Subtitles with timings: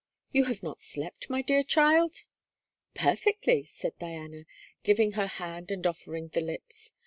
[0.31, 2.23] 'You have not slept, my dear child?'
[2.95, 4.45] 'Perfectly,' said Diana,
[4.81, 6.91] giving her hand and offering the lips.